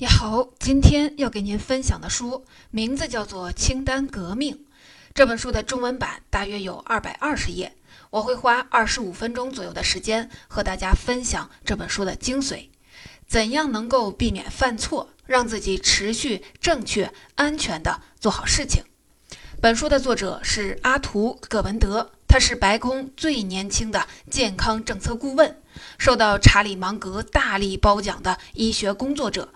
[0.00, 4.54] 你好，今天要给您分享的书名字叫做《清单革命》。
[5.12, 7.74] 这本书的中文版大约有二百二十页，
[8.10, 12.68] 我会花二十五分钟左右的时间和大家分享这本书的精髓，
[13.26, 18.84] 怎样能够避免犯错，让自己持续正确、安全的做好事情。
[19.60, 25.60] 本书的作者是阿图·葛文德，他是白宫最年轻的健康政策顾问，
[25.98, 29.48] 受到查理芒格大力褒奖的医学工作者。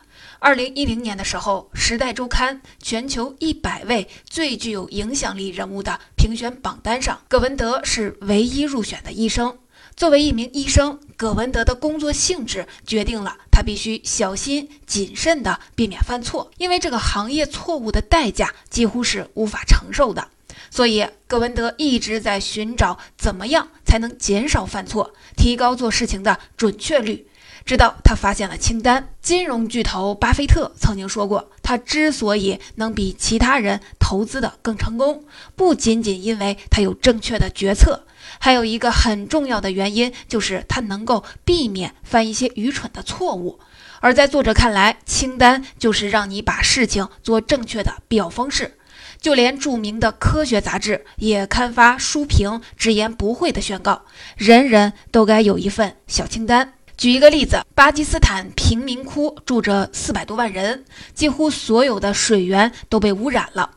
[0.43, 9.57] 二零一零年的时候，《时代周刊》全球一百位最具有影响力人物的评选榜单上，葛文德是唯一入选的医生。
[9.94, 20.26] 作为一名医生，葛文德的工作性质决定了他必须小心谨慎地避免犯错，因为这个行业错误的代价几乎是无法承受的。
[20.72, 27.29] 所以，葛文德一直在寻找怎么样才能减少犯错，提高做事情的准确率。
[27.64, 29.08] 直到他发现了清单。
[29.21, 38.05] 金融巨头巴菲特曾经说过，他之所以能比其他人投资的更成功，不仅仅因为他有正确的决策，
[38.39, 43.61] 还有一个很重要的原因，就是他能够避免犯一些愚蠢的错误。
[44.00, 48.78] 而在作者看来，清单就是让你把事情做正确的必要方式。
[49.20, 54.03] 就连著名的科学杂志也刊发书评，直言不讳地宣告：
[54.37, 56.72] 人人都该有一份小清单。
[57.03, 63.72] 举一个例子，巴基斯坦贫民窟住着四百多万人，几乎所有的水源都被污染了，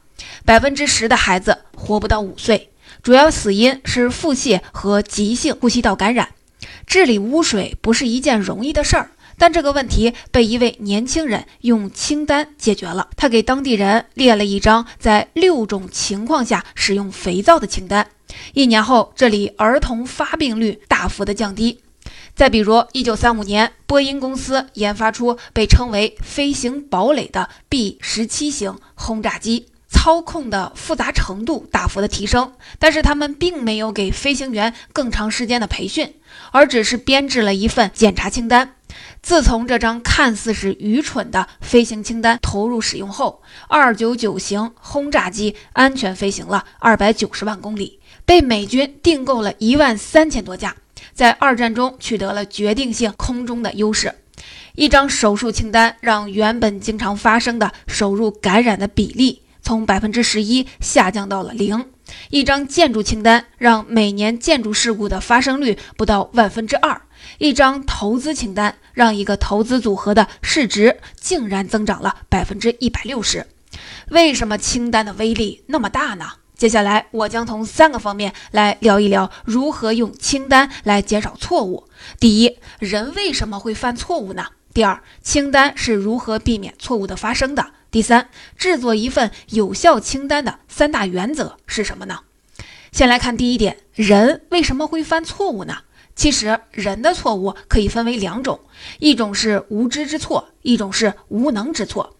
[0.45, 2.69] 百分之十的孩子活不到五岁，
[3.01, 6.29] 主要死因是腹泻和急性呼吸道感染。
[6.85, 13.09] 治理污水不是一件容易的事儿，但这个问题被一位年轻人用清单解决了。
[13.17, 18.07] 他给当地人列了一张在六种情况下使用肥皂的清单，
[18.53, 21.79] 一年后，这里儿童发病率大幅的降低。
[22.35, 32.51] 再比如，一九三五年，波音公司研发出被称为“飞行堡垒”的 B 十七型轰炸机，操控的复杂程度大幅的提升。
[32.77, 36.13] 但是他们并没有给飞行员更长时间的培训，
[36.51, 38.75] 而只是编制了一份检查清单。
[39.21, 50.75] 自从这张看似是愚蠢的飞行清单投入使用后，二九九型轰炸机安全飞行了二百九十万公里，被美军订购了一万三千多架。
[51.13, 54.13] 在二战中取得了决定性空中的优势。
[54.75, 61.85] 一张手术清单让原本经常发生的手术感染的比例从百分之十一下降到了零。
[62.29, 67.01] 一张建筑清单让每年建筑事故的发生率不到万分之二。
[67.39, 73.47] 一张投资清单让一个投资组合的市值竟然增长了百分之一百六十。
[74.09, 76.25] 为什么清单的威力那么大呢？
[76.57, 81.83] 接下来，我将从三个方面来聊一聊如何用清单来减少错误。
[82.17, 84.45] 第一，人为什么会犯错误呢？
[84.73, 87.71] 第二，清单是如何避免错误的发生的？
[87.91, 92.19] 第三，制作一份有效清单的三大原则是什么呢？
[92.93, 95.79] 先来看第一点，人为什么会犯错误呢？
[96.15, 98.61] 其实，人的错误可以分为两种，
[98.99, 102.15] 一种是无知之错，一种是无能之错。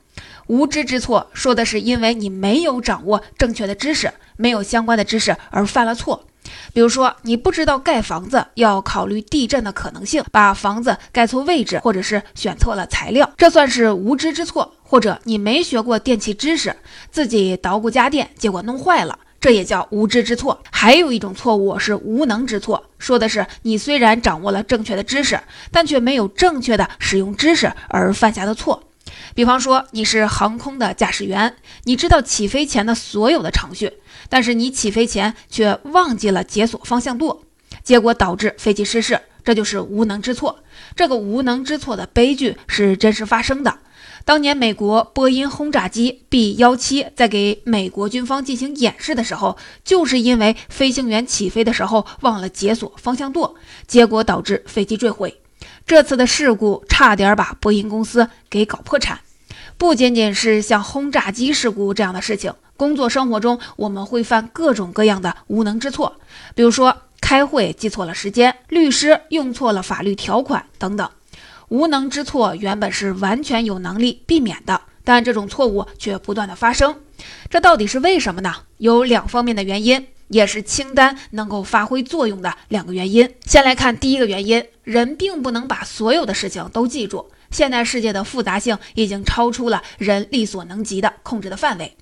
[0.48, 4.12] 无知之错说的是因为你没有掌握正确的知识。
[4.38, 6.26] 没有相关的知识而犯了错，
[6.74, 16.76] 比如说你不知道盖房子要考虑地震的可能性，把房子盖错位置，或者是选错了材料，这算是无知之错；或者你没学过电器知识，
[17.10, 20.62] 自己捣鼓家电，结果弄坏了，这也叫无知之错。
[20.70, 25.40] 还有一种错误是无能之错，说的是你虽然掌握了正确的知识，
[25.72, 28.84] 但却没有正确的使用知识而犯下的错。
[29.34, 33.94] 比方说，你是航空的驾驶员，你知道起飞前的所有的程序，
[34.30, 37.44] 但是你起飞前却忘记了解锁方向舵，
[37.84, 40.64] 结果导致飞机失事，这就是无能之错。
[40.96, 43.80] 这个无能之错的悲剧是真实发生的。
[44.24, 53.54] 当年美国波音轰炸机 B 幺七在给美国军方进行演示的时候，就是因为飞行员起飞的时候忘了解锁方向舵，
[53.86, 55.42] 结果导致飞机坠毁。
[55.88, 59.20] 这次的事故差点把波音公司给搞破产。
[59.78, 66.16] 不仅仅是像轰炸机事故这样的事情，工作生活中我们会犯各种各样的无能之错，
[66.56, 71.08] 比如说开会记错了时间，律师用错了法律条款等等。
[71.70, 76.96] 无能之错原本是完全有能力避免的，但这种错误却不断的发生，
[77.50, 78.56] 这到底是为什么呢？
[78.78, 83.30] 有两方面的原因，也是清单能够发挥作用的两个原因。
[83.46, 87.32] 先来看第一个原因，人并不能把所有的事情都记住。
[87.52, 91.96] 现代世界的复杂性已经超出了人力所能及的控制的范围。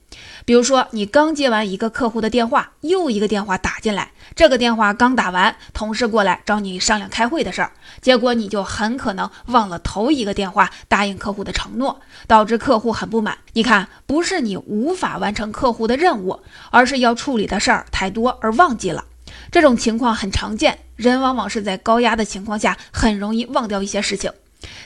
[0.45, 7.71] 比如说，你刚接完一个客户的电话，又一个电话打进来，这个电话刚打完，同事过来找你商量开会的事儿，
[8.01, 13.37] 结果你就很可能忘了头一个电话答应客户的承诺，导致客户很不满。
[13.53, 19.05] 你看，不是你无法完成客户的任务，而是要处理的事儿太多而忘记了。
[19.51, 24.31] 这种情况很常见，人往往是在高压的情况下，很容易忘掉一些事情。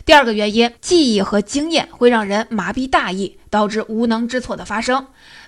[0.05, 5.05] 第二个原因，记忆和经验会让人麻痹大意，导致无能之错的发生。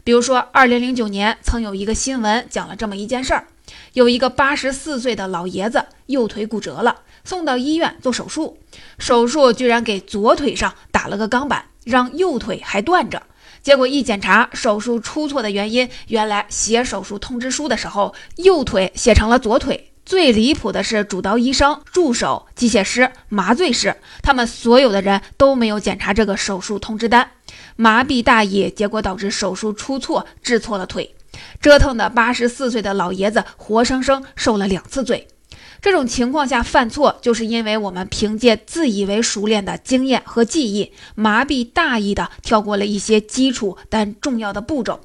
[0.10, 3.46] 比如说，二零零九年曾有一个新闻讲了这么一件事儿：
[3.94, 8.58] 有一个八十四岁的老爷子右腿骨折了，送到医院做手术，
[8.98, 13.22] 手术居然给左腿上打了个钢板，让右腿还断着。
[13.62, 19.92] 结果一检查，手术出错的原因，原来写手术通知书的时候，右腿写成了左腿。
[20.10, 27.30] 最离谱的是，主刀医生、助手、机械师、麻醉师，他们所有的人都没有检查这个手术通知单，
[27.76, 31.14] 麻痹大意，结果导致手术出错，治错了腿，
[31.62, 35.28] 折腾的八十四岁的老爷子活生生受了两次罪。
[35.80, 45.02] 这种情况下犯错，就是因为我们凭借自以为熟练的经验和记忆，麻痹大意的跳过了一些基础但重要的步骤。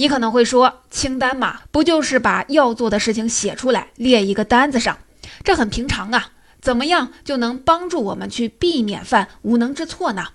[0.00, 4.96] 你可能会说，清单嘛，不就是把要做的事情写出来，列一个单子上，
[5.44, 6.30] 这很平常啊。
[6.62, 10.28] 怎么样就能帮助我们去避免犯无能之错呢？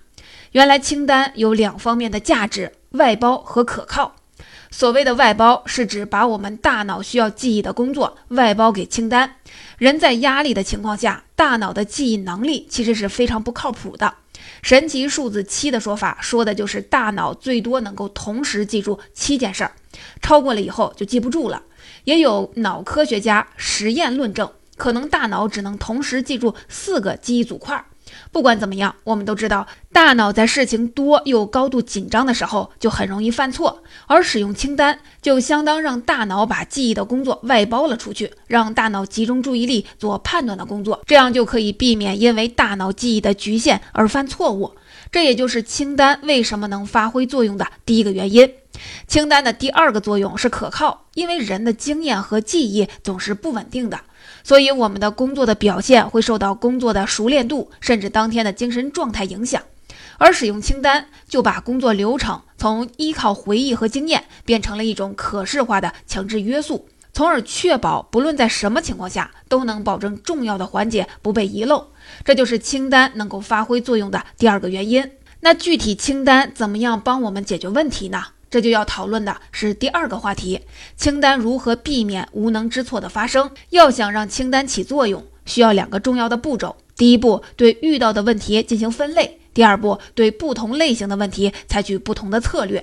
[0.52, 4.14] 原来清单有两方面的价值：外包和可靠。
[4.70, 9.34] 所谓的外包，是指把我们大脑需要记忆的工作外包给清单。
[9.78, 14.14] 人在压力的情况下，大脑的记忆能力其实是非常不靠谱的。
[14.62, 19.72] 神奇数字七的说法，说的就是大脑最多能够同时记住七件事儿，
[20.20, 21.62] 超过了以后就记不住了。
[22.04, 27.84] 也有脑科学家实验论证，可能大脑只能同时记住四个记忆组块。
[28.32, 33.82] 不管怎么样，我们都知道，大脑在事情多又高度紧张的时候，就很容易犯错。
[34.06, 44.72] 而使用清单，就相当让大脑把记忆的工作外包了出去，让大脑集中注意力做判断的工作，这样就可以避免因为大脑记忆的局限而犯错误。
[45.12, 48.52] 这也就是清单为什么能发挥作用的第一个原因。
[49.06, 54.00] 清单的第二个作用是可靠，因为人的经验和记忆总是不稳定的。
[54.46, 59.60] 所以，我们的工作的表现会受到工作的熟练度，甚至当天的精神状态影响。
[60.18, 71.88] 而使用清单，就把工作流程从依靠回忆和经验，变成了一种可视化的强制约束，从而确保不论在什么情况下，都能保证重要的环节不被遗漏。
[72.24, 75.10] 这就是清单能够发挥作用的第二个原因。
[75.40, 78.22] 那具体清单怎么样帮我们解决问题呢？
[78.56, 80.62] 这就要讨论的是第二个话题：
[80.96, 83.50] 清单如何避免无能之错的发生？
[83.68, 86.74] 要想让清单起作用，需要两个重要的步骤。
[86.96, 92.82] 第一步，对遇到的问题进行分类；第二步，对不同类型的问题采取不同的策略。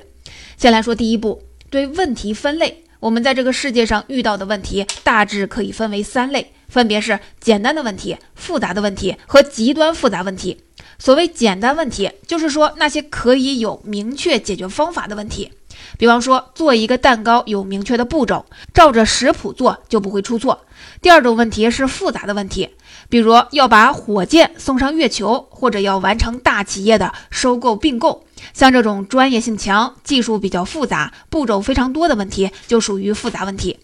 [0.58, 1.42] 先来说第一步，
[1.72, 2.84] 对问题分类。
[3.00, 10.60] 我们在这个世界上遇到的问题大致可以分为三类，分别是简单的问题、复杂的问题和极端复杂问题。
[11.00, 15.52] 所谓简单问题，就是说那些可以有明确解决方法的问题。
[15.98, 20.66] 比方说，做一个蛋糕有明确的步骤，照着食谱做就不会出错。
[21.02, 22.70] 第二种问题是复杂的问题，
[23.10, 33.78] 比如要把火箭送上月球，或者要完成大企业的收购并购，像这种专业性强、技术比较复杂、步骤非常多的问题，就属于复杂问题。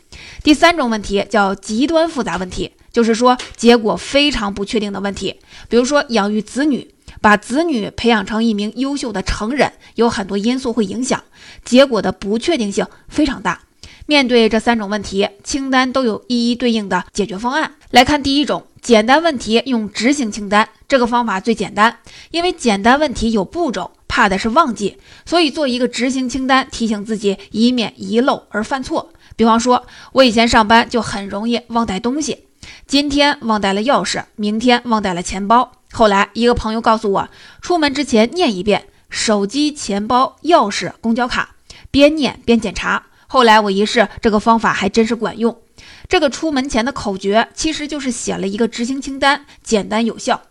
[0.44, 5.36] 第三种问题叫极端复杂问题，就是说结果非常不确定的问题，
[5.70, 6.90] 比如说养育子女。
[7.22, 11.24] 把子女培养成一名优秀的成人，有很多因素会影响，
[11.64, 13.62] 结果的不确定性非常大。
[14.06, 17.74] 面对这三种问题，清单都有一一对应的解决方案。
[17.92, 22.00] 来看第一种，简单问题用执行清单，这个方法最简单，
[22.32, 29.12] 因为简单问题有步骤，怕的是忘记，所以做一个执行清单，提醒自己，以免遗漏而犯错。
[29.36, 32.46] 比方说，我以前上班就很容易忘带东西，
[32.88, 35.79] 今天忘带了钥匙，明天忘带了钱包。
[35.92, 37.30] 后来，一个朋友告诉我，
[37.62, 41.56] 出门之前念一遍手机、钱包、钥匙、公交卡，
[41.90, 43.08] 边念边检查。
[43.28, 45.60] 后来我一试，这个方法还真是管用。
[46.08, 50.42] 这个出门前的口诀其实就是写了一个执行清单，简单有效。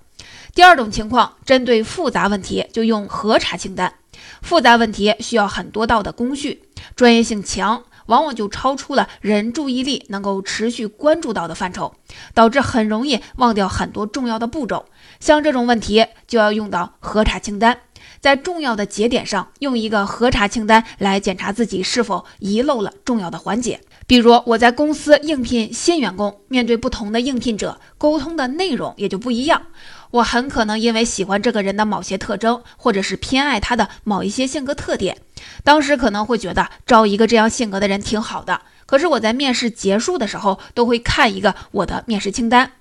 [0.55, 3.95] 第二种情况，针对复杂问题就用核查清单。
[4.43, 6.63] 复杂问题需要很多道的工序，
[6.97, 7.85] 专业性强。
[8.07, 11.95] 往往就超出了人注意力能够持续关注到的范畴，
[12.33, 14.87] 导致很容易忘掉很多重要的步骤。
[15.21, 17.79] 像这种问题，就要用到核查清单，
[18.21, 23.81] 在重要的节点上用一个核查清单来检查自己是否遗漏了重要的环节。
[24.07, 29.63] 比如我在公司应聘新员工，面对不同的应聘者，沟通的内容也就不一样。
[30.11, 35.19] 我很可能因为喜欢这个人的某些特征，或者是偏爱他的某一些性格特点，
[35.63, 38.63] 当时可能会觉得招一个这样性格的人挺好的。
[38.87, 42.73] 可是我在面试结束的时候，都会看一个我的面试清单。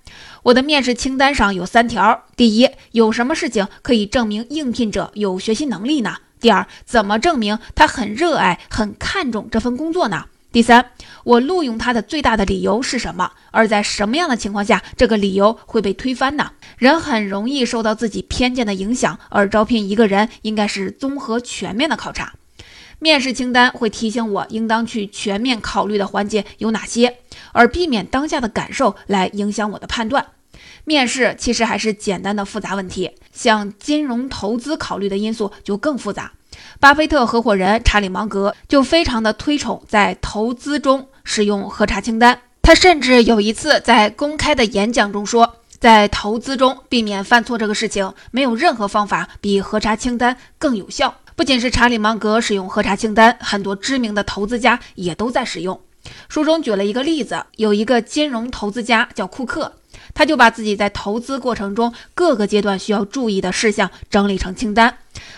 [0.44, 6.20] 我的面试清单上有三条：第一，有什么事情可以证明应聘者有学习能力呢？
[6.40, 10.28] 第二，怎么证明他很热爱、很看重这份工作呢？
[10.58, 10.90] 第三，
[11.24, 13.34] 我录用他的最大的理由是什么？
[13.52, 16.54] 而在什么样的情况下，这个理由会被推翻呢？
[16.80, 22.34] 人很容易受到自己偏见的影响，而招聘一个人应该是综合全面的考察。
[22.98, 27.18] 面试清单会提醒我应当去全面考虑的环节有哪些，
[27.52, 30.26] 而避免当下的感受来影响我的判断。
[30.86, 36.32] 面试其实还是简单的复杂问题，像金融投资考虑的因素就更复杂。
[36.80, 51.14] 巴菲特合伙人查理芒格就非常的推崇在投资中使用核查清单，他甚至有一次在公开的演讲中说，在投资中避免犯错这个事情，没有任何方法比核查清单更有效。
[51.36, 55.80] 不仅是查理芒格使用核查清单，很多知名的投资家也都在使用。
[56.30, 59.74] 书中举了一个例子，有一个金融投资家叫库克，
[60.16, 64.98] 他就把自己在投资过程中各个阶段需要注意的事项整理成清单。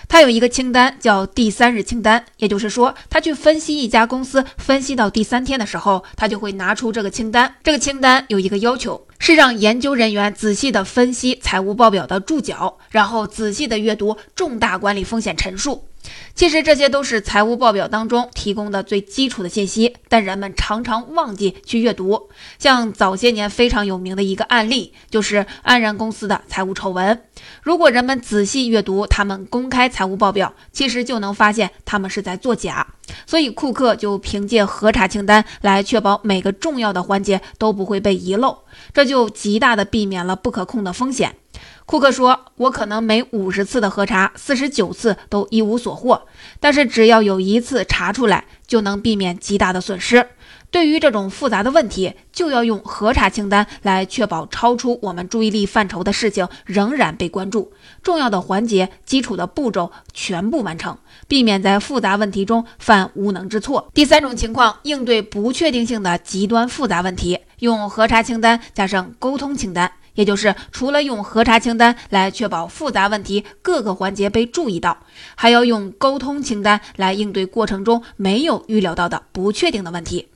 [0.10, 7.56] 他有一个清单叫第三日清单，也就是说，他去分析一家公司，分析到第三天的时候，他就会拿出这个清单。
[7.64, 9.06] 这个清单有一个要求。
[9.22, 15.89] 是让研究人员仔细的分析财务报表的注脚，然后仔细的阅读重大管理风险陈述。
[16.34, 22.30] 其实这些都是财务报表当中提供的最基础的信息，但人们常常忘记去阅读。
[22.58, 27.22] 像早些年非常有名的一个案例，就是安然公司的财务丑闻。
[27.62, 32.88] 如果人们仔细阅读他们公开财务报表，其实就能发现他们是在作假。
[33.26, 38.60] 所以库克就凭借核查清单来确保每个重要的环节都不会被遗漏，
[38.94, 41.36] 这就极大的避免了不可控的风险。
[41.90, 46.22] 库克说：“我可能每五十次的核查，四十九次都一无所获，
[46.60, 50.28] 但是只要有一次查出来，就能避免极大的损失。”
[50.70, 60.96] 对于这种复杂的问题，就要用核查清单来确保超出我们注意力范畴的事情仍然被关注，重要的环节、基础的步骤全部完成，
[61.28, 63.90] 避免在复杂问题中犯无能之错。
[63.96, 74.98] 第三种情况，应对不确定性的极端复杂问题，用核查清单加上沟通清单，也就是除了用核查清单来确保复杂问题各个环节被注意到，
[75.36, 80.28] 还要用沟通清单来应对过程中没有预料到的不确定的问题。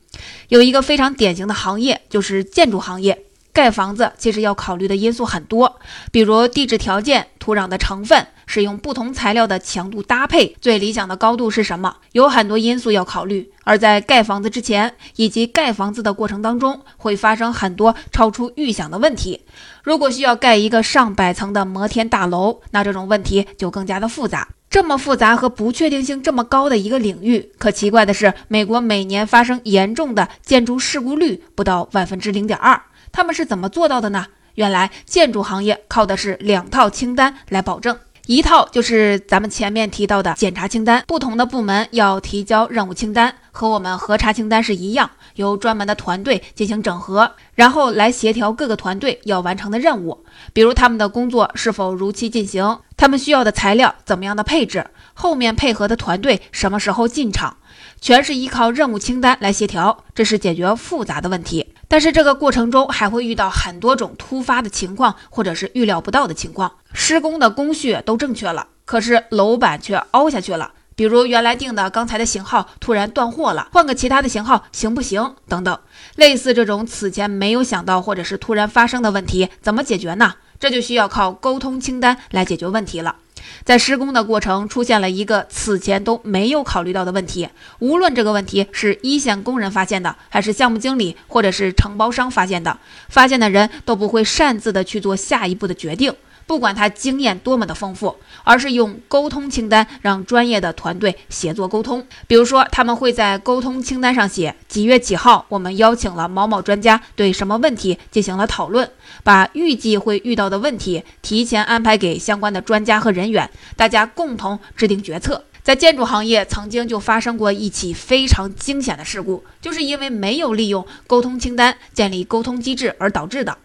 [0.48, 3.24] 有一个非常典型的行业，就是建筑行业。
[3.52, 5.78] 盖房子其实要考虑的因素很多，
[6.10, 13.50] 比如地质条件、土壤的成分、使用不同材料的强度搭配、最理想的高度是什么，有很多因素要考虑。
[13.64, 19.40] 而在盖房子之前以及盖房子的过程当中，会发生很多超出预想的问题。
[19.82, 24.48] 如果需要盖一个上百层的摩天大楼，那这种问题就更加的复杂。
[24.68, 32.82] 这么复杂和不确定性这么高的一个领域，可奇怪的是，美国每年发生严重的建筑事故率不到万分之零点二。
[33.12, 34.26] 他们是怎么做到的呢？
[34.56, 37.96] 原来建筑行业靠的是两套清单来保证，
[38.26, 57.58] 一套就是咱们前面提到的检查清单，不同的部门要提交任务清单，和我们核查清单是一样，由专门的团队进行整合，然后来协调各个团队要完成的任务，比如他们的工作是否如期进行，他们需要的材料怎么样的配置，后面配合的团队什么时候进场，
[58.00, 61.73] 全是依靠任务清单来协调，这是解决复杂的问题。
[61.88, 66.72] 但是这个过程中还会遇到很多种突发的情况，或者是预料不到的情况。
[66.92, 70.72] 施工的工序都正确了，可是楼板却凹下去了。
[70.96, 75.34] 比如原来定的钢材的型号突然断货了，换个其他的型号行不行？
[75.48, 75.78] 等等，
[76.14, 80.34] 类似这种此前没有想到或者是突然发生的问题，怎么解决呢？
[80.64, 83.16] 这就需要靠沟通清单来解决问题了。
[83.64, 87.46] 在施工的过程出现了一个此前都没有考虑到的问题，
[87.80, 92.78] 无论这个问题是一线工人发现的，还是项目经理或者是承包商发现的，
[93.10, 96.14] 发现的人都不会擅自的去做下一步的决定。
[96.46, 102.06] 不管他经验多么的丰富，而是用沟通清单让专业的团队协作沟通。
[102.26, 108.90] 比如说，他们会在沟通清单上写几月几号，我们邀请了某某专家对什么问题进行了讨论，
[109.22, 115.44] 把预计会遇到的问题提前安排给相关的专家和人员，大家共同制定决策。
[115.62, 123.56] 在建筑行业，曾经就发生过一起非常惊险的事故，就是因为没有利用沟通清单建立沟通机制而导致的。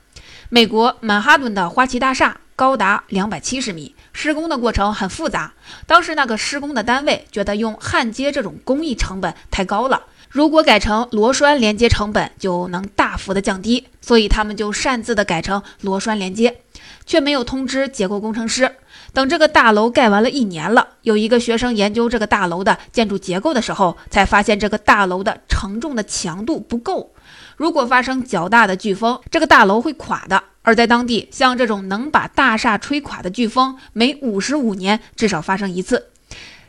[0.52, 2.38] 美国曼哈顿的花旗大厦。
[2.56, 5.54] 高达两百七十米，施工的过程很复杂。
[5.88, 16.60] 当时那个施工的单位觉得用焊接这种工艺成本太高了，如果改成螺栓连接，成本就能大幅的降低，所以他们就擅自的改成螺栓连接，
[17.06, 18.76] 却没有通知结构工程师。
[19.14, 27.14] 等这个大楼盖完了一年了，有一个学生研究这个大楼的建筑结构的时候，才发现这个大楼的承重的强度不够。
[27.60, 30.42] 如果发生较大的飓风，这个大楼会垮的。
[30.62, 36.08] 而在当地，像这种能把大厦吹垮的飓风，每五十五年至少发生一次。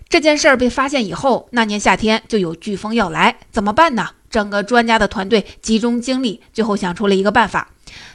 [0.09, 4.09] 这件事儿被发现以后，那年夏天就有飓风要来，怎么办呢？
[4.29, 7.69] 整个专家的团队集中精力，最后想出了一个办法。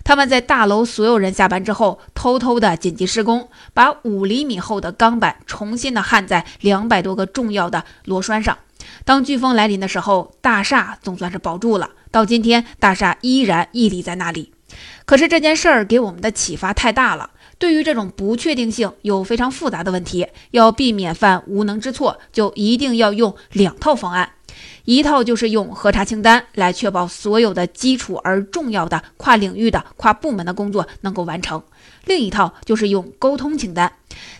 [0.03, 8.57] 他们在大楼所有人下班之后，偷偷的紧急施工，把五厘米厚的钢板重新的焊在两百多个重要的螺栓上。
[9.03, 11.91] 当飓风来临的时候，大厦总算是保住了。
[12.11, 14.53] 到今天，大厦依然屹立在那里。
[15.05, 17.31] 可是这件事儿给我们的启发太大了。
[17.57, 24.31] 对于这种不确定性有非常复杂的问题，要避免犯无能之错，就一定要用两套方案。
[24.85, 31.59] 一套就是用核查清单来确保所有的基础而重要的跨领域的跨部门的工作能够完成；
[32.05, 33.91] 另一套就是用沟通清单，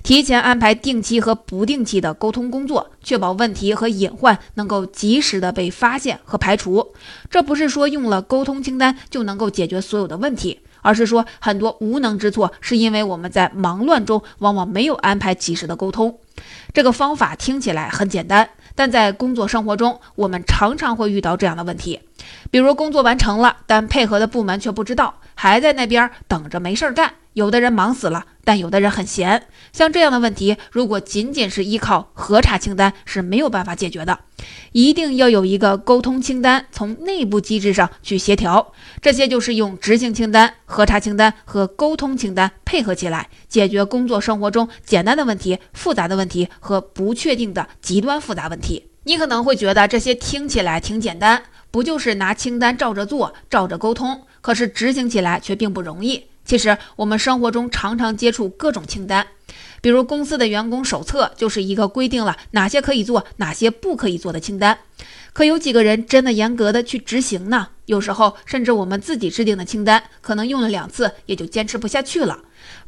[0.03, 6.93] 提前安排定期和不定期的沟通工作，确保问题和隐患能够及时的被发现和排除。
[7.29, 16.20] 这不是说用了沟通清单就能够解决所有的问题，而是说很多无能之错是因为我们在忙乱中往往没有安排及时的沟通。
[16.74, 18.48] 这个方法听起来很简单。
[18.77, 22.01] 但在工作生活中，我们常常会遇到这样的问题，
[22.51, 27.13] 比如工作完成了，但配合的部门却不知道，还在那边等着没事儿干。
[27.36, 29.48] 有的人忙死了，但有的人很闲。
[29.74, 34.20] 像这样的问题，如果仅仅是依靠核查清单是没有办法解决的，
[34.72, 38.72] 一定要有一个沟通清单，从内部机制上去协调。
[39.01, 48.88] 这些就是用执行清单、核查清单和沟通清单配合起来，解决工作生活中简单的问题、复杂的问题和不确定的极端复杂问题。
[49.04, 54.22] 你可能会觉得这些听起来挺简单，不就是拿清单照着做、照着沟通？
[54.39, 56.27] 可是执行起来却并不容易。
[56.46, 59.25] 其实我们生活中常常接触各种清单，
[59.82, 64.78] 比如公司的员工手册就是一个规定了哪些可以做、哪些不可以做的清单。
[65.34, 67.70] 可有几个人真的严格的去执行呢？
[67.88, 72.40] 有时候甚至我们自己制定的清单，可能用了两次也就坚持不下去了。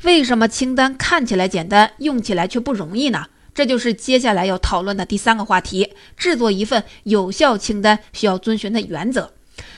[0.03, 3.25] 为什么清单看起来简单，用起来却不容易呢？
[3.53, 9.33] 这就是接下来要讨论的第三个话题：制作一份有效清单需要遵循的原则。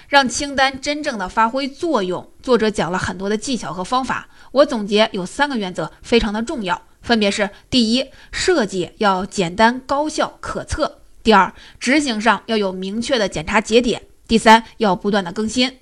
[0.09, 4.27] 让清单真正的发挥作用，作者讲了很多的技巧和方法。
[4.51, 15.77] 我总结有三个原则，非常的重要，分别是：第一，设计要简单、高效、可测；第二，执行上要有明确的检查节点；第三，要不断的更新。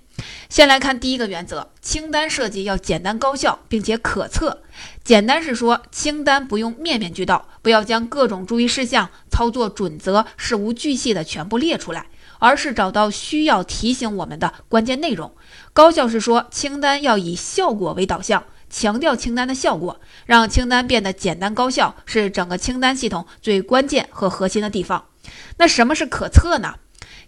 [0.50, 4.62] 先来看第一个原则，清单设计要简单、高效，并且可测。
[5.06, 12.08] 简单是说，清单不用面面俱到，不要将各种注意事项、操作准则事无巨细的全部列出来。
[12.40, 15.32] 而是找到需要提醒我们的关键内容。
[15.74, 25.06] 高效是说，清单要以效果为导向，强调清单的效果，让清单变得简单高效，是整个清单系统最关键和核心的地方。
[25.58, 26.76] 那什么是可测呢？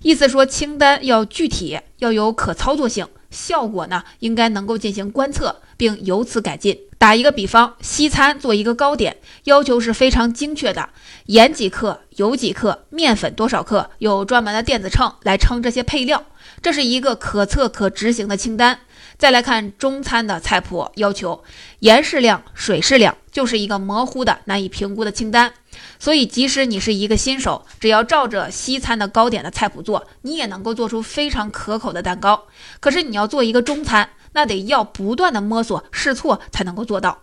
[0.02, 6.89] 意思说，清单要具体，要有可操作性，效果呢应该能够进行观测，并由此改进。
[7.00, 10.90] 打一个比方，西餐做一个糕点，要求是非常精确的，
[11.28, 16.22] 盐几克，油几克，面粉多少克，有专门的电子秤来称这些配料，
[16.62, 18.82] 这是一个可测可执行的清单。
[19.18, 21.42] 再来看中餐的菜谱，要求
[21.80, 25.54] 盐适量，水适量，就是一个模糊的、难以评估的清单。
[26.00, 32.44] 所以，即使你是一个新手，只要照着西餐的糕点的菜谱做，你也能够做出非常可口的蛋糕。
[32.82, 34.10] 可是，你要做一个中餐。
[34.34, 37.20] 那得要不断的摸索试错才能够做到，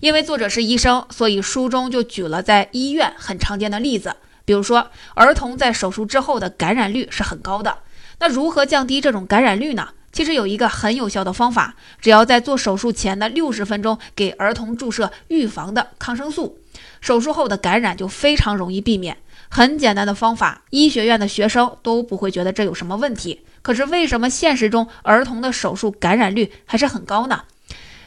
[0.00, 7.78] 因为作者是医生，所以书中就举了在医院很常见的例子，比如说儿童在手术之后的感染率是很高的，
[8.18, 9.88] 那如何降低这种感染率呢？
[10.12, 16.58] 其实有一个很有效的方法，只要在做手术前的六十分钟给儿童注射预防的抗生素，
[17.02, 19.18] 手术后的感染就非常容易避免。
[19.50, 23.42] 很简单的方法，医学院的学生都不会觉得这有什么问题。
[23.66, 27.42] 可是为什么现实中儿童的手术感染率还是很高呢？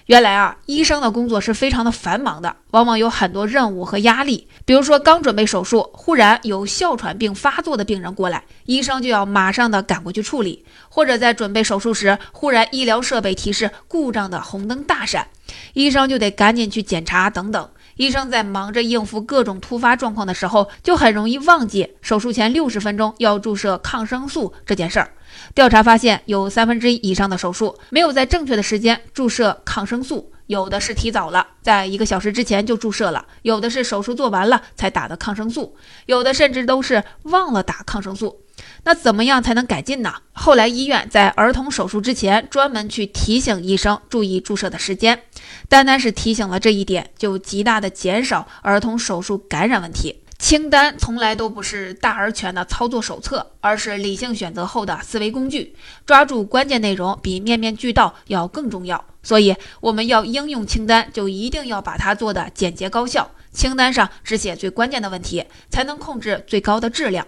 [0.06, 4.48] 原来啊，医生的工作是非常的繁忙的，往往有很多任务和压力。
[4.63, 15.28] 比如说，刚准备手术，忽然有哮喘病发作的病人过来，医生就要马上的赶过去处理；或者在准备手术时，忽然医疗设备提示故障的红灯大闪，
[15.74, 17.69] 医生就得赶紧去检查等等。
[17.98, 25.12] 医生在忙着应付各种突发状况的时候，就很容易忘记手术前六十分钟要注射抗生素这件事儿。
[25.54, 38.42] 调查发现，有三分之一以上的手术没有在正确的时间注射抗生素，有的是提早了，在一个小时之前就注射了；有的是手术做完了才打的抗生素；有的甚至都是忘了打抗生素。
[38.84, 40.13] 那怎么样才能改进呢？
[40.34, 45.24] 后来医院在儿童手术之前专门去提醒医生注意注射的时间，
[45.70, 50.24] 单单是提醒了这一点，就极大的减少儿童手术感染问题。
[50.39, 55.75] 清单从来都不是大而全的操作手册，而是理性选择后的思维工具。
[56.06, 59.04] 抓住关键内容比面面俱到要更重要。
[59.21, 63.30] 所以我们要应用清单，就一定要把它做的简洁高效。
[63.52, 67.28] 清单上只写最关键的问题，才能控制最高的质量。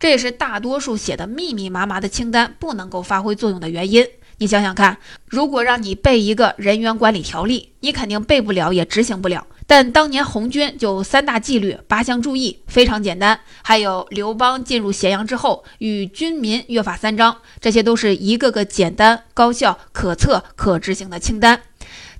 [0.00, 4.06] 这也是大多数写的密密麻麻的清单不能够发挥作用的原因。
[4.38, 9.46] 你想想看，如果让你背一个人员管理条例，你肯定背不了，也执行不了。
[9.66, 13.40] 但当年红军就三大纪律、八项注意，非常简单。
[13.62, 21.62] 还有刘邦进入咸阳之后与军民约法三章，这些都是一个个简单、高效、可测、可执行的清单。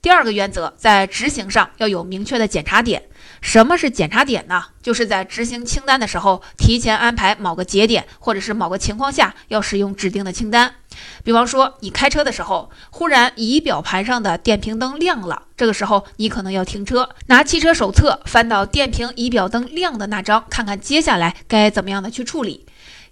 [0.06, 3.02] 第二个原则，在执行上要有明确的检查点。
[3.40, 4.62] 什么是检查点呢？
[4.80, 10.76] 就是在执行清单的时候，提前安排某个节点，或者是某个情况下要使用指定的清单。
[11.24, 22.65] 比方说，你开车的时候，忽然仪表盘上的电瓶灯亮了，这个时候你可能要停车，拿汽车手册翻到电瓶仪表灯亮的那张，看看接下来该怎么样的去处理。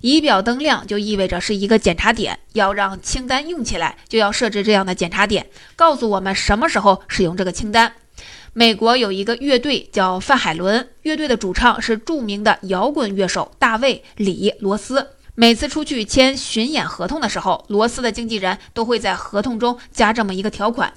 [0.05, 7.91] 仪表灯亮就意味着是一个检查点，要让清单用起来，就要设置这样的检查点，告诉我们什么时候使用这个清单。
[8.53, 15.13] 美国有一个乐队叫范海伦，乐队的主唱是著名的摇滚乐手大卫·李·罗斯。
[15.37, 20.93] 每次出去签巡演合同的时候，罗斯的经纪人都会在合同中加这么一个条款：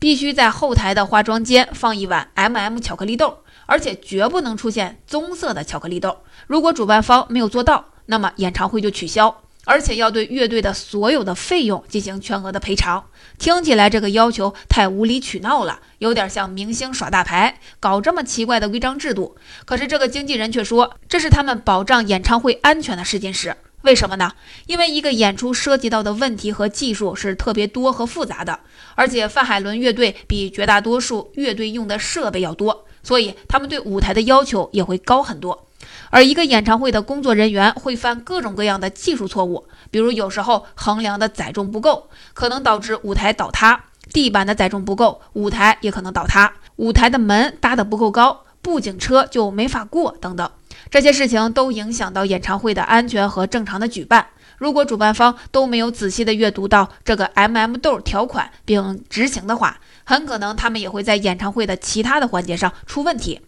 [0.00, 6.16] 必须在后台的化妆间放一碗 M&M 巧克力豆，而且绝不能出现棕色的巧克力豆。
[6.48, 9.42] 如果主办方没有做到，那么演唱会就取消。
[9.64, 13.04] 而且要对乐队的所有的费用进行全额的赔偿。
[13.38, 19.36] 听起来这个要求太无理取闹了，有点像明星耍大牌，搞这么奇怪的规章制度。
[19.66, 23.54] 可是这个经纪人却说，这是他们保障演唱会安全的试金石。
[23.82, 24.32] 为什么呢？
[24.66, 28.60] 因为一个演出涉及到的问题和技术是特别多和复杂的，
[28.94, 35.67] 而且范海伦乐队比绝大多数乐队用的设备要多，所以他们对舞台的要求也会高很多。
[36.10, 43.76] 而一个演唱会的工作人员会犯各种各样的技术错误，比如有时候衡量的载重不够，可能导致舞台倒塌；
[44.12, 50.50] 地板的载重不够，舞台也可能倒塌；舞台的门搭得不够高，布景车就没法过等等。
[50.90, 54.26] 这些事情都影响到演唱会的安全和正常的举办。
[54.56, 63.40] 如果主办方都没有仔细的阅读到这个 M&M 豆条款并执行的话，很可能他们也会在演唱会的其他的环节上出问题。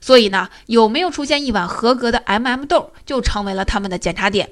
[0.00, 4.50] 所以呢，有没有出现一碗合格的 M&M 豆，就成为了他们的检查点。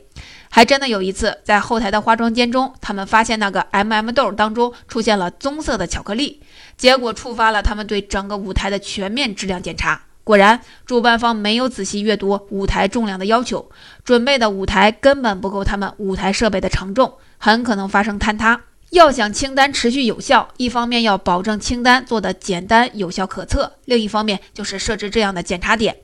[0.51, 6.41] 还真的有一次，在后台的化妆间中，他们发现那个 M&M 豆当中出现了棕色的巧克力，
[6.77, 10.03] 结果触发了他们对整个舞台的全面质量检查。
[10.23, 13.69] 果然，主办方没有仔细阅读舞台重量的要求，
[14.05, 18.61] 准备的舞台根本不够他们舞台设备的承重，很可能发生坍塌。
[18.95, 25.97] 要想清单持续有效，一方面要保证清单做的简单、有效、可测；另一方面就是设置这样的检查点，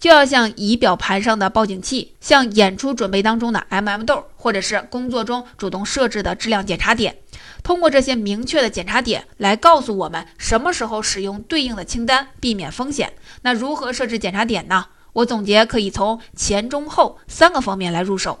[0.00, 7.14] 就要像仪表盘上的报警器，像演出准备当中的 M&M 豆，或者是工作中主动设置的质量检查点。
[7.62, 13.12] 通过这些明确的检查点来告诉我们什么时候使用对应的清单，避免风险。
[13.42, 14.86] 那如何设置检查点呢？
[15.12, 18.40] 我总结可以从前、中、后三个方面来入手，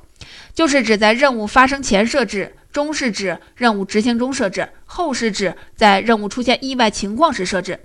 [0.52, 2.56] 就是指在任务发生前设置。
[2.72, 7.80] 中是指任务执行中设置，后是指在任务出现意外情况时设置。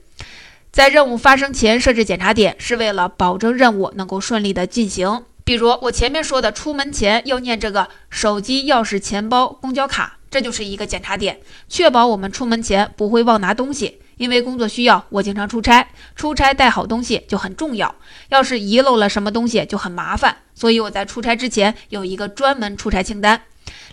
[0.72, 5.24] 在任务发生前设置检查点，是为了保证任务能够顺利的进行。
[5.44, 14.00] 比如我前面说的，出门前要念这个手机、钥匙、钱包、公交卡，这就是一个检查点，确保我们出门前不会忘拿东西。
[14.18, 17.94] 因为工作需要，我经常出差，出差带好东西就很重要。
[18.30, 23.44] 要是遗漏了什么东西就很麻烦，所以我在出差之前有一个专门出差清单。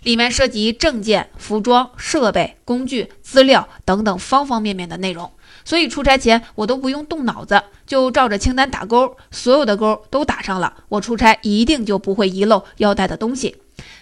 [0.03, 5.31] 里面涉及证件、服装、设备、工具、资料等等方方面面的内容，
[5.65, 13.57] 所以出差前我都不用动脑子，就照着清单打勾，所有的勾都打上了，我出差一定就不会遗漏要带的东西。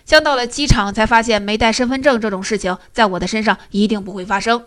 [0.05, 4.65] 像到了机场才发现没带身份证这种事情，在我的身上一定不会发生。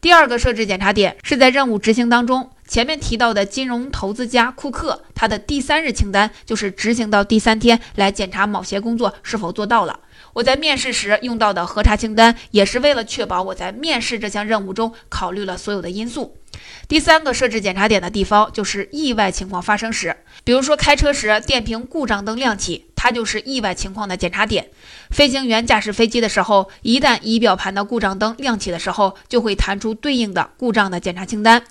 [0.00, 10.00] 第二个设置检查点是在任务执行当中，前面提到的金融投资家库克，他的第三日清单就是执行到第三天来检查某些工作是否做到了。
[10.38, 16.36] 我在面试时用到的核查清单，也是为了确保我在面试这项任务中考虑了所有的因素。
[16.86, 24.68] 第三个设置检查点的地方，就是意外情况发生时，比如说开车时电瓶故障灯亮起，它就是意外情况的检查点。
[25.10, 31.64] 飞行员驾驶飞机的时候，一旦仪表盘的故障灯亮起的时候，就会弹出对应的故障的检查清单。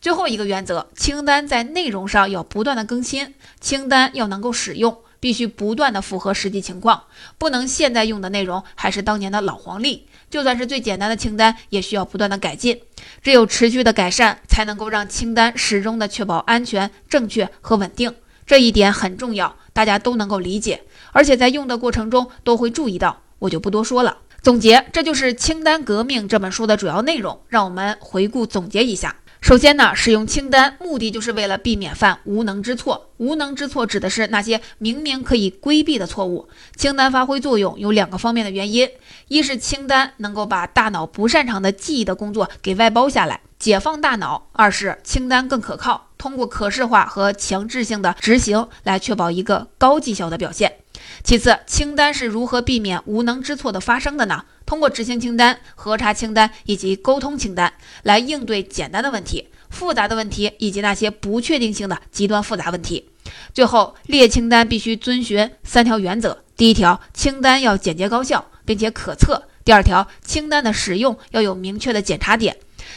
[0.00, 7.04] 最后一个原则，清单在内容上要不断的更新，清单要能够使用，必须不断的符合实际情况，
[7.38, 10.06] 不能现在用的内容还是当年的老黄历。
[10.28, 12.80] 就算是最简单的清单，也需要不断的改进。
[13.22, 18.14] 只有持续的改善，才能够让清单始终的确保安全、正确和稳定。
[18.44, 23.22] 这一点很重要，大家都能够理解，而且在用的过程中都会注意到。
[23.38, 24.18] 我就不多说了。
[24.42, 27.40] 总结，这就是《清单革命》这本书的主要内容。
[27.48, 29.16] 让我们回顾总结一下。
[29.46, 33.12] 首先呢，使用清单目的就是为了避免犯无能之错。
[33.18, 36.48] 无能之错指的是那些明明可以规避的错误。
[36.74, 38.90] 清单发挥作用有两个方面的原因：
[39.28, 50.78] 一是清单能够把大脑不擅长的记忆的工作给外包下来，解放大脑；二是清单更可靠，通过可视化和强制性的执行来确保一个高绩效的表现。
[51.22, 54.42] 其次，清单是如何避免无能之错的发生的呢？
[54.66, 63.08] 通过执行清单、核查清单以及沟通清单来应对简单的问题、复杂的问题以及那些不确定性的极端复杂问题。
[63.54, 72.56] 最后，列清单必须遵循三条原则：第一条，清单要简洁高效并且可测；第二条，清单的使用要有明确的检查点，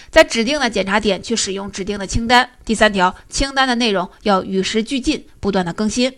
[0.09, 6.13] 在指定的检查点去使用指定的清单；第三条，清单的内容要与时俱进，不断的更新。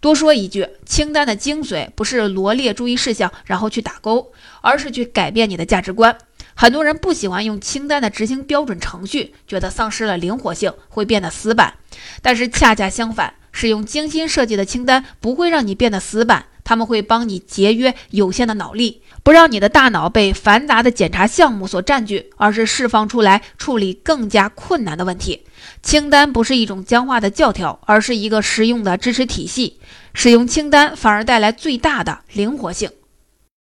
[0.00, 6.16] 多说一句，清单的精髓不是罗列注意事项然后去打勾，而是去改变你的价值观。
[6.54, 11.74] 很多人不喜欢用清单的执行标准程序，觉得丧失了灵活性，会变得死板。
[12.22, 25.46] 但是恰恰相反，使用精心设计的清单不会让你变得死板，他们会帮你节约有限的脑力，不让你的大脑被繁杂的检查项目所占据，而是释放出来处理更加困难的问题。
[25.82, 29.78] 清单不是一种僵化的教条，而是一个实用的支持体系。
[30.12, 32.90] 使用清单反而带来最大的灵活性。